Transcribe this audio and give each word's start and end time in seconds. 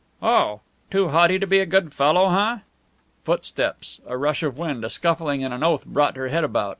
"Oh! 0.23 0.61
Too 0.89 1.09
haughty 1.09 1.37
to 1.37 1.45
be 1.45 1.59
a 1.59 1.65
good 1.67 1.93
fellow, 1.93 2.29
huh?" 2.29 2.57
Footsteps, 3.23 4.01
a 4.07 4.17
rush 4.17 4.41
of 4.41 4.57
wind, 4.57 4.83
a 4.83 4.89
scuffling, 4.89 5.43
and 5.43 5.53
an 5.53 5.61
oath 5.63 5.85
brought 5.85 6.17
her 6.17 6.29
head 6.29 6.43
about. 6.43 6.69